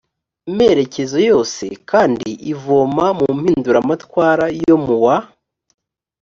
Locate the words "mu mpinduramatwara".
3.19-4.45